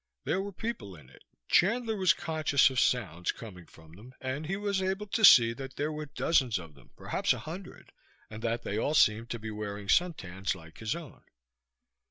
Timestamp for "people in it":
0.51-1.21